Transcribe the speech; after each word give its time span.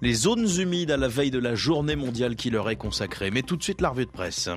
les 0.00 0.14
zones 0.14 0.48
humides 0.58 0.90
à 0.90 0.96
la 0.96 1.08
veille 1.08 1.30
de 1.30 1.38
la 1.38 1.54
journée 1.54 1.96
mondiale 1.96 2.36
qui 2.36 2.50
leur 2.50 2.70
est 2.70 2.76
consacrée. 2.76 3.30
Mais 3.30 3.42
tout 3.42 3.56
de 3.56 3.62
suite 3.62 3.80
la 3.80 3.90
revue 3.90 4.06
de 4.06 4.10
presse. 4.10 4.48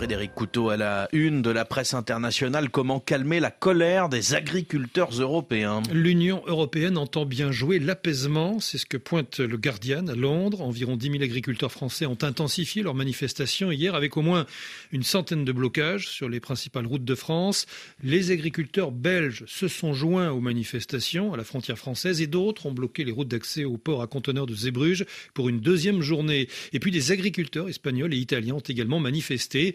Frédéric 0.00 0.34
Couteau 0.34 0.70
à 0.70 0.78
la 0.78 1.08
une 1.12 1.42
de 1.42 1.50
la 1.50 1.66
presse 1.66 1.92
internationale. 1.92 2.70
Comment 2.70 3.00
calmer 3.00 3.38
la 3.38 3.50
colère 3.50 4.08
des 4.08 4.32
agriculteurs 4.32 5.10
européens 5.10 5.82
L'Union 5.92 6.42
européenne 6.46 6.96
entend 6.96 7.26
bien 7.26 7.52
jouer 7.52 7.78
l'apaisement. 7.78 8.60
C'est 8.60 8.78
ce 8.78 8.86
que 8.86 8.96
pointe 8.96 9.40
le 9.40 9.58
Guardian 9.58 10.06
à 10.06 10.14
Londres. 10.14 10.62
Environ 10.62 10.96
10 10.96 11.10
000 11.10 11.22
agriculteurs 11.22 11.70
français 11.70 12.06
ont 12.06 12.16
intensifié 12.22 12.82
leurs 12.82 12.94
manifestations 12.94 13.70
hier 13.70 13.94
avec 13.94 14.16
au 14.16 14.22
moins 14.22 14.46
une 14.90 15.02
centaine 15.02 15.44
de 15.44 15.52
blocages 15.52 16.08
sur 16.08 16.30
les 16.30 16.40
principales 16.40 16.86
routes 16.86 17.04
de 17.04 17.14
France. 17.14 17.66
Les 18.02 18.30
agriculteurs 18.30 18.92
belges 18.92 19.44
se 19.46 19.68
sont 19.68 19.92
joints 19.92 20.30
aux 20.30 20.40
manifestations 20.40 21.34
à 21.34 21.36
la 21.36 21.44
frontière 21.44 21.76
française 21.76 22.22
et 22.22 22.26
d'autres 22.26 22.64
ont 22.64 22.72
bloqué 22.72 23.04
les 23.04 23.12
routes 23.12 23.28
d'accès 23.28 23.64
au 23.64 23.76
port 23.76 24.00
à 24.00 24.06
conteneurs 24.06 24.46
de 24.46 24.54
Zeebrugge 24.54 25.04
pour 25.34 25.50
une 25.50 25.60
deuxième 25.60 26.00
journée. 26.00 26.48
Et 26.72 26.80
puis 26.80 26.90
des 26.90 27.12
agriculteurs 27.12 27.68
espagnols 27.68 28.14
et 28.14 28.18
italiens 28.18 28.54
ont 28.54 28.60
également 28.60 28.98
manifesté. 28.98 29.74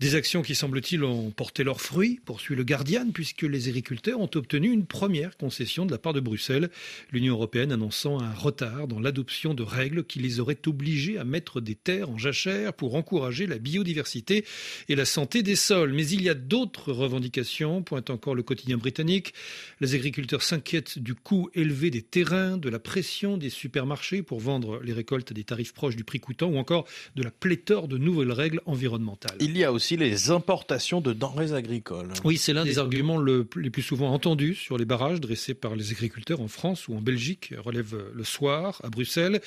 Des 0.00 0.14
actions 0.14 0.40
qui, 0.40 0.54
semble-t-il, 0.54 1.04
ont 1.04 1.30
porté 1.30 1.62
leurs 1.62 1.82
fruits, 1.82 2.20
poursuit 2.24 2.56
le 2.56 2.64
Guardian, 2.64 3.10
puisque 3.12 3.42
les 3.42 3.68
agriculteurs 3.68 4.18
ont 4.18 4.30
obtenu 4.34 4.72
une 4.72 4.86
première 4.86 5.36
concession 5.36 5.84
de 5.84 5.90
la 5.90 5.98
part 5.98 6.14
de 6.14 6.20
Bruxelles, 6.20 6.70
l'Union 7.12 7.34
européenne 7.34 7.70
annonçant 7.70 8.18
un 8.18 8.32
retard 8.32 8.88
dans 8.88 8.98
l'adoption 8.98 9.52
de 9.52 9.62
règles 9.62 10.04
qui 10.04 10.18
les 10.18 10.40
auraient 10.40 10.66
obligés 10.66 11.18
à 11.18 11.24
mettre 11.24 11.60
des 11.60 11.74
terres 11.74 12.08
en 12.08 12.16
jachère 12.16 12.72
pour 12.72 12.94
encourager 12.94 13.46
la 13.46 13.58
biodiversité 13.58 14.46
et 14.88 14.96
la 14.96 15.04
santé 15.04 15.42
des 15.42 15.54
sols. 15.54 15.92
Mais 15.92 16.08
il 16.08 16.22
y 16.22 16.30
a 16.30 16.34
d'autres 16.34 16.94
revendications, 16.94 17.82
pointe 17.82 18.08
encore 18.08 18.34
le 18.34 18.42
quotidien 18.42 18.78
britannique. 18.78 19.34
Les 19.80 19.94
agriculteurs 19.94 20.42
s'inquiètent 20.42 20.98
du 20.98 21.14
coût 21.14 21.50
élevé 21.52 21.90
des 21.90 22.00
terrains, 22.00 22.56
de 22.56 22.70
la 22.70 22.78
pression 22.78 23.36
des 23.36 23.50
supermarchés 23.50 24.22
pour 24.22 24.40
vendre 24.40 24.80
les 24.82 24.94
récoltes 24.94 25.30
à 25.30 25.34
des 25.34 25.44
tarifs 25.44 25.74
proches 25.74 25.96
du 25.96 26.04
prix 26.04 26.20
coûtant, 26.20 26.48
ou 26.48 26.56
encore 26.56 26.86
de 27.16 27.22
la 27.22 27.30
pléthore 27.30 27.86
de 27.86 27.98
nouvelles 27.98 28.32
règles 28.32 28.62
environnementales. 28.64 29.36
Il 29.40 29.58
y 29.58 29.62
a 29.62 29.70
aussi 29.70 29.89
les 29.96 30.30
importations 30.30 31.00
de 31.00 31.12
denrées 31.12 31.52
agricoles. 31.52 32.12
Oui, 32.24 32.36
c'est 32.36 32.52
l'un 32.52 32.64
des 32.64 32.78
arguments 32.78 33.20
les 33.20 33.70
plus 33.70 33.82
souvent 33.82 34.12
entendus 34.12 34.54
sur 34.54 34.78
les 34.78 34.84
barrages 34.84 35.20
dressés 35.20 35.54
par 35.54 35.76
les 35.76 35.90
agriculteurs 35.90 36.40
en 36.40 36.48
France 36.48 36.88
ou 36.88 36.94
en 36.94 37.00
Belgique, 37.00 37.54
relève 37.58 37.96
le 38.14 38.24
soir 38.24 38.80
à 38.84 38.90
Bruxelles. 38.90 39.40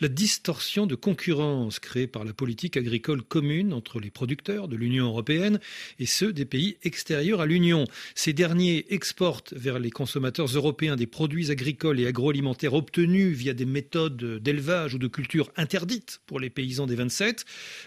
La 0.00 0.08
distorsion 0.08 0.86
de 0.86 0.94
concurrence 0.94 1.78
créée 1.78 2.06
par 2.06 2.24
la 2.24 2.32
politique 2.32 2.76
agricole 2.76 3.22
commune 3.22 3.72
entre 3.72 4.00
les 4.00 4.10
producteurs 4.10 4.68
de 4.68 4.76
l'Union 4.76 5.06
européenne 5.06 5.60
et 5.98 6.06
ceux 6.06 6.32
des 6.32 6.44
pays 6.44 6.76
extérieurs 6.82 7.40
à 7.40 7.46
l'Union. 7.46 7.84
Ces 8.14 8.32
derniers 8.32 8.86
exportent 8.90 9.52
vers 9.54 9.78
les 9.78 9.90
consommateurs 9.90 10.46
européens 10.46 10.96
des 10.96 11.06
produits 11.06 11.50
agricoles 11.50 12.00
et 12.00 12.06
agroalimentaires 12.06 12.74
obtenus 12.74 13.36
via 13.36 13.54
des 13.54 13.66
méthodes 13.66 14.40
d'élevage 14.42 14.94
ou 14.94 14.98
de 14.98 15.08
culture 15.08 15.50
interdites 15.56 16.20
pour 16.26 16.40
les 16.40 16.50
paysans 16.50 16.86
des 16.86 16.94
27. 16.94 17.44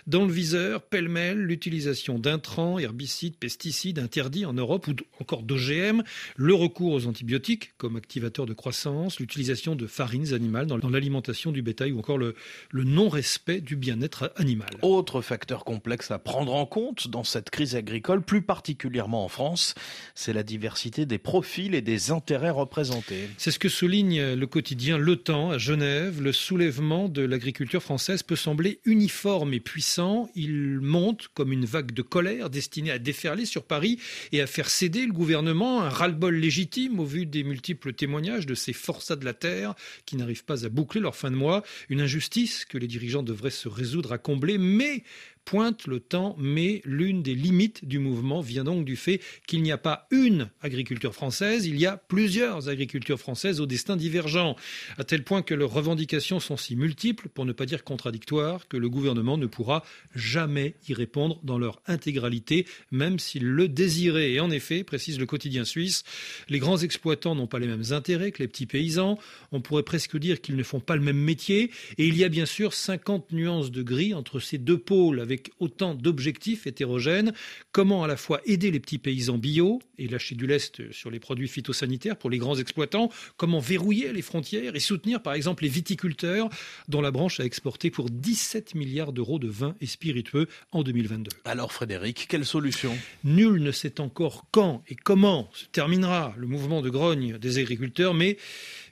Dans 0.08 0.26
le 0.26 0.32
viseur, 0.32 0.82
pêle-mêle, 0.82 1.38
l'utilisation 1.38 2.01
d'intrants, 2.10 2.80
herbicides, 2.80 3.36
pesticides 3.38 4.00
interdits 4.00 4.46
en 4.46 4.54
Europe 4.54 4.88
ou 4.88 4.94
encore 5.20 5.44
d'OGM, 5.44 6.04
le 6.36 6.54
recours 6.54 6.94
aux 6.94 7.08
antibiotiques 7.08 7.74
comme 7.78 7.96
activateurs 7.96 8.46
de 8.46 8.54
croissance, 8.54 9.20
l'utilisation 9.20 9.76
de 9.76 9.88
farines 9.88 10.34
animales 10.34 10.68
dans, 10.68 10.78
l'alimentation 10.90 11.52
du 11.52 11.62
bétail 11.62 11.92
ou 11.92 12.00
encore 12.00 12.18
le, 12.18 12.36
le 12.70 12.84
non-respect 12.84 13.62
du 13.62 13.76
bien-être 13.76 14.32
animal. 14.36 14.70
Autre 14.82 15.22
facteur 15.22 15.64
complexe 15.64 16.12
à 16.12 16.20
prendre 16.20 16.54
en 16.54 16.66
compte 16.66 17.08
dans 17.08 17.24
cette 17.24 17.50
crise 17.50 17.76
agricole, 17.76 18.22
plus 18.22 18.42
particulièrement 18.42 19.24
en 19.24 19.30
France, 19.30 19.76
c'est 20.16 20.34
la 20.34 20.44
diversité 20.44 21.06
des 21.06 21.18
profils 21.18 21.76
et 21.76 21.82
des 21.82 22.12
intérêts 22.12 22.50
représentés. 22.50 23.30
C'est 23.38 23.52
ce 23.52 23.60
que 23.60 23.70
souligne 23.70 24.34
le 24.34 24.48
quotidien 24.48 24.98
Le 24.98 25.16
Temps 25.16 25.52
à 25.52 25.58
Genève. 25.58 26.22
Le 26.22 26.32
soulèvement 26.32 27.10
de 27.10 27.22
l'agriculture 27.22 27.82
française 27.82 28.24
peut 28.24 28.36
sembler 28.36 28.80
uniforme 28.86 29.54
et 29.54 29.60
puissant. 29.60 30.30
Il 30.36 30.80
monte 30.82 31.30
comme 31.34 31.52
une 31.52 31.66
vague 31.66 31.81
de 31.82 32.02
colère 32.02 32.50
destinée 32.50 32.92
à 32.92 33.00
déferler 33.00 33.46
sur 33.46 33.64
Paris 33.64 34.00
et 34.32 34.42
à 34.42 34.48
faire 34.48 34.70
céder 34.70 35.06
le 35.06 35.14
gouvernement, 35.14 35.82
un 35.82 35.90
ras-le-bol 35.90 36.36
légitime 36.36 37.00
au 37.00 37.06
vu 37.06 37.26
des 37.26 37.44
multiples 37.44 37.94
témoignages 37.94 38.46
de 38.46 38.56
ces 38.56 38.74
forçats 38.74 39.16
de 39.16 39.26
la 39.26 39.34
terre 39.34 39.76
qui 40.06 40.16
n'arrivent 40.16 40.46
pas 40.46 40.66
à 40.66 40.70
boucler 40.70 41.02
leur 41.02 41.16
fin 41.16 41.32
de 41.32 41.36
mois, 41.36 41.64
une 41.90 42.02
injustice 42.02 42.66
que 42.66 42.78
les 42.78 42.88
dirigeants 42.88 43.24
devraient 43.24 43.50
se 43.50 43.68
résoudre 43.68 44.12
à 44.12 44.18
combler, 44.18 44.58
mais 44.58 45.04
pointe 45.46 45.88
le 45.88 46.00
temps, 46.00 46.36
mais 46.40 46.82
l'une 46.86 47.24
des 47.24 47.36
limites 47.36 47.86
du 47.86 48.00
mouvement 48.00 48.42
vient 48.42 48.64
donc 48.64 48.86
du 48.86 48.96
fait 48.96 49.20
qu'il 49.48 49.62
n'y 49.64 49.72
a 49.72 49.78
pas 49.78 50.08
une 50.12 50.50
agriculture 50.62 51.14
française, 51.14 51.66
il 51.66 51.80
y 51.80 51.86
a 51.86 51.98
plusieurs 51.98 52.70
agricultures 52.70 53.20
françaises 53.20 53.60
au 53.60 53.66
destin 53.66 53.96
divergent, 53.96 54.56
à 54.98 55.04
tel 55.04 55.24
point 55.24 55.42
que 55.42 55.54
leurs 55.54 55.72
revendications 55.72 56.40
sont 56.40 56.58
si 56.58 56.76
multiples, 56.76 57.30
pour 57.30 57.46
ne 57.46 57.54
pas 57.54 57.66
dire 57.66 57.84
contradictoires, 57.84 58.68
que 58.68 58.78
le 58.78 58.90
gouvernement 58.90 59.38
ne 59.38 59.46
pourra 59.46 59.84
jamais 60.16 60.76
y 60.88 60.94
répondre 60.94 61.40
dans 61.44 61.58
leur 61.58 61.82
intégralité, 61.88 62.66
même 62.92 63.20
s'il 63.20 63.46
le 63.46 63.68
désirait. 63.68 64.32
Et 64.32 64.40
en 64.40 64.52
effet, 64.52 64.84
précise 64.84 65.20
le 65.20 65.26
quotidien 65.26 65.66
suisse, 65.66 66.04
les 66.50 66.60
grands 66.60 66.78
exploitants 66.78 67.36
n'ont 67.36 67.48
pas 67.48 67.60
les 67.60 67.68
mêmes 67.68 67.92
intérêts 67.92 68.32
que 68.32 68.42
les 68.42 68.48
petits 68.48 68.66
paysans, 68.66 69.18
on 69.52 69.62
pourrait 69.62 69.84
presque 69.84 70.18
dire 70.18 70.42
qu'ils 70.42 70.56
ne 70.56 70.64
font 70.64 70.80
pas 70.80 70.96
le 70.96 71.02
même 71.02 71.18
métier, 71.18 71.72
et 71.98 72.08
il 72.08 72.18
y 72.18 72.24
a 72.24 72.30
bien 72.30 72.46
sûr 72.46 72.74
50 72.74 73.32
nuances 73.32 73.72
de 73.72 73.82
gris 73.82 74.14
entre 74.14 74.40
ces 74.40 74.58
deux 74.58 74.78
pôles, 74.78 75.20
avec 75.32 75.52
autant 75.60 75.96
d'objectifs 75.96 76.68
hétérogènes. 76.68 77.32
Comment 77.72 78.04
à 78.04 78.08
la 78.08 78.18
fois 78.18 78.42
aider 78.46 78.70
les 78.70 78.82
petits 78.82 78.98
paysans 78.98 79.38
bio 79.38 79.82
et 79.98 80.10
lâcher 80.10 80.36
du 80.36 80.46
lest 80.46 80.92
sur 80.92 81.10
les 81.10 81.22
produits 81.22 81.48
phytosanitaires 81.48 82.18
pour 82.18 82.30
les 82.30 82.38
grands 82.38 82.58
exploitants 82.58 83.10
Comment 83.38 83.60
verrouiller 83.60 84.12
les 84.12 84.22
frontières 84.22 84.76
et 84.76 84.82
soutenir 84.82 85.22
par 85.22 85.34
exemple 85.34 85.64
les 85.64 85.70
viticulteurs 85.70 86.50
dont 86.90 87.00
la 87.00 87.12
branche 87.12 87.40
a 87.40 87.46
exporté 87.46 87.92
pour 87.92 88.10
17 88.10 88.76
milliards 88.76 89.14
d'euros 89.14 89.40
de 89.40 89.48
vins 89.48 89.76
et 89.80 89.86
spiritueux 89.86 90.48
en 90.74 90.84
2022 90.84 91.30
Alors 91.46 91.72
Frédéric, 91.72 92.26
quelle 92.28 92.46
solution? 92.46 92.98
Nul 93.24 93.64
ne 93.64 93.72
sait 93.72 94.02
encore 94.02 94.48
quand 94.52 94.84
et 94.90 94.96
comment 94.96 95.50
se 95.54 95.66
terminera 95.66 96.34
le 96.36 96.48
mouvement 96.48 96.82
de 96.82 96.90
grogne 96.90 97.38
des 97.38 97.58
agriculteurs, 97.58 98.14
mais 98.14 98.38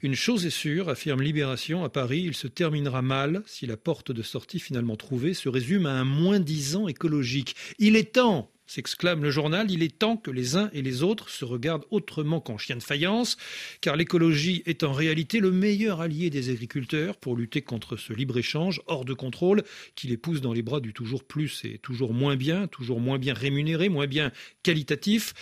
une 0.03 0.15
chose 0.15 0.45
est 0.45 0.51
sûre, 0.51 0.87
affirme 0.87 1.21
Libération 1.21 1.83
à 1.83 1.89
Paris, 1.89 2.23
il 2.25 2.33
se 2.33 2.47
terminera 2.47 3.01
mal 3.01 3.43
si 3.45 3.65
la 3.65 3.75
porte 3.75 4.13
de 4.13 4.21
sortie 4.21 4.61
finalement 4.61 4.95
trouvée 4.95 5.33
se 5.33 5.49
résume 5.49 5.85
à 5.85 5.91
un 5.91 6.05
moins 6.05 6.28
disant 6.37 6.87
écologique. 6.87 7.55
Il 7.79 7.95
est 7.95 8.13
temps 8.13 8.51
s'exclame 8.69 9.23
le 9.23 9.31
journal, 9.31 9.71
il 9.71 9.81
est 9.81 9.97
temps 9.97 10.15
que 10.15 10.29
les 10.29 10.55
uns 10.55 10.69
et 10.73 10.83
les 10.83 11.01
autres 11.01 11.29
se 11.29 11.43
regardent 11.43 11.85
autrement 11.89 12.39
qu'en 12.39 12.59
chien 12.59 12.75
de 12.75 12.83
faïence, 12.83 13.35
car 13.81 13.95
l'écologie 13.95 14.61
est 14.67 14.83
en 14.83 14.93
réalité 14.93 15.39
le 15.39 15.51
meilleur 15.51 16.01
allié 16.01 16.29
des 16.29 16.51
agriculteurs 16.51 17.17
pour 17.17 17.35
lutter 17.35 17.63
contre 17.63 17.97
ce 17.97 18.13
libre-échange 18.13 18.81
hors 18.85 19.05
de 19.05 19.13
contrôle 19.13 19.63
qui 19.95 20.07
les 20.07 20.17
pousse 20.17 20.41
dans 20.41 20.53
les 20.53 20.61
bras 20.61 20.81
du 20.81 20.93
toujours 20.93 21.23
plus 21.23 21.65
et 21.65 21.79
toujours 21.79 22.13
moins 22.13 22.35
bien, 22.35 22.67
toujours 22.67 22.99
moins 22.99 23.17
bien 23.17 23.33
rémunéré, 23.33 23.89
moins 23.89 24.07
bien 24.07 24.31
qualitatif. 24.61 25.33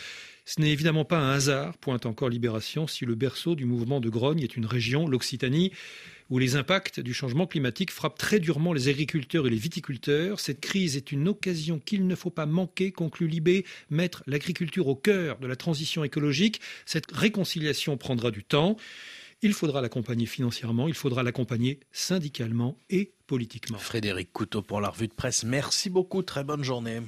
Ce 0.46 0.62
n'est 0.62 0.72
évidemment 0.72 1.04
pas 1.04 1.20
un 1.20 1.32
hasard, 1.32 1.78
pointe 1.78 2.06
encore 2.06 2.30
Libération, 2.30 2.88
si 2.88 3.04
le 3.06 3.16
berceau 3.16 3.56
du 3.56 3.66
mouvement 3.66 4.00
de 4.00 4.10
grogne 4.10 4.42
est 4.42 4.56
une 4.56 4.66
région, 4.66 5.06
l'Occitanie, 5.06 5.74
où 6.30 6.40
les 6.40 6.56
impacts 6.56 7.00
du 7.00 7.14
changement 7.14 7.48
climatique 7.48 7.92
frappent 7.92 8.18
très 8.18 8.40
durement 8.40 8.74
les 8.74 8.88
agriculteurs 8.88 9.48
et 9.48 9.50
les 9.50 9.58
viticulteurs. 9.58 10.40
Cette 10.40 10.60
crise 10.60 10.98
est 10.98 11.12
une 11.12 11.28
occasion 11.28 11.80
qu'il 11.80 12.08
ne 12.08 12.16
faut 12.16 12.30
pas 12.30 12.46
manquer, 12.46 12.92
conclut 12.92 13.28
Libé, 13.28 13.66
mettre 13.90 14.24
l'agriculture 14.28 14.88
au 14.88 14.96
cœur 14.96 15.40
de 15.40 15.48
la 15.48 15.56
transition 15.56 16.04
écologique. 16.04 16.62
Cette 16.86 17.12
réconciliation 17.12 17.98
prendra 17.98 18.32
du 18.32 18.44
temps. 18.44 18.78
Il 19.44 19.54
faudra 19.54 19.82
l'accompagner 19.82 20.26
financièrement, 20.26 20.88
il 20.88 20.96
faudra 20.96 21.22
l'accompagner 21.22 21.80
syndicalement 21.92 22.78
et 22.90 23.14
politiquement. 23.28 23.78
Frédéric 23.78 24.34
Couteau 24.34 24.64
pour 24.64 24.82
la 24.82 24.90
revue 24.90 25.08
de 25.08 25.14
presse. 25.14 25.44
Merci 25.44 25.90
beaucoup, 25.92 26.24
très 26.24 26.44
bonne 26.44 26.64
journée. 26.64 27.02